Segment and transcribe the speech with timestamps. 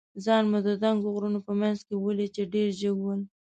[0.25, 3.21] ځان مو د دنګو غرونو په منځ کې ولید، چې ډېر جګ ول.